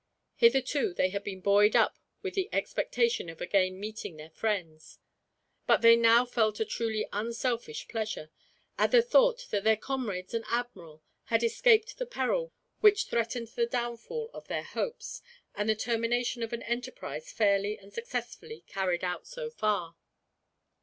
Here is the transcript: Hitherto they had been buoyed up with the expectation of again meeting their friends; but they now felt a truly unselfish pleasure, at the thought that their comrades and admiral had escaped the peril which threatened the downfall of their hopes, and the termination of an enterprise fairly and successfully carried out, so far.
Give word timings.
Hitherto 0.35 0.95
they 0.95 1.09
had 1.11 1.23
been 1.23 1.41
buoyed 1.41 1.75
up 1.75 1.99
with 2.23 2.33
the 2.33 2.49
expectation 2.51 3.29
of 3.29 3.39
again 3.39 3.79
meeting 3.79 4.17
their 4.17 4.31
friends; 4.31 4.97
but 5.67 5.83
they 5.83 5.95
now 5.95 6.25
felt 6.25 6.59
a 6.59 6.65
truly 6.65 7.07
unselfish 7.13 7.87
pleasure, 7.87 8.31
at 8.79 8.89
the 8.89 9.03
thought 9.03 9.45
that 9.51 9.63
their 9.63 9.77
comrades 9.77 10.33
and 10.33 10.43
admiral 10.47 11.03
had 11.25 11.43
escaped 11.43 11.99
the 11.99 12.07
peril 12.07 12.51
which 12.79 13.09
threatened 13.09 13.49
the 13.49 13.67
downfall 13.67 14.31
of 14.33 14.47
their 14.47 14.63
hopes, 14.63 15.21
and 15.53 15.69
the 15.69 15.75
termination 15.75 16.41
of 16.41 16.51
an 16.51 16.63
enterprise 16.63 17.31
fairly 17.31 17.77
and 17.77 17.93
successfully 17.93 18.63
carried 18.65 19.03
out, 19.03 19.27
so 19.27 19.51
far. 19.51 19.95